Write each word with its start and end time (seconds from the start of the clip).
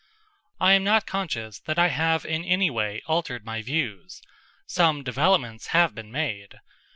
I 0.59 0.73
am 0.73 0.83
not 0.83 1.05
conscious 1.05 1.59
that 1.59 1.77
I 1.77 1.89
have 1.89 2.25
in 2.25 2.43
any 2.43 2.71
way 2.71 3.03
altered 3.05 3.45
my 3.45 3.61
views. 3.61 4.19
Some 4.65 5.03
developments 5.03 5.67
have 5.67 5.93
been 5.93 6.11
made. 6.11 6.59